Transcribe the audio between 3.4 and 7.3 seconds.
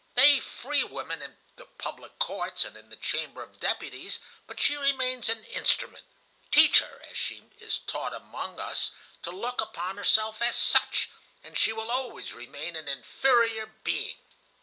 of deputies, but she remains an instrument. Teach her, as